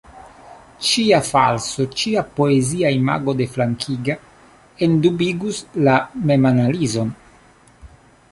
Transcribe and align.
Ĉia 0.91 1.17
falso, 1.25 1.83
ĉia 2.03 2.23
poezia 2.39 2.91
imago 3.01 3.35
deflankiga, 3.43 4.15
endubigus 4.87 5.59
la 5.89 5.99
memanalizon. 6.31 7.13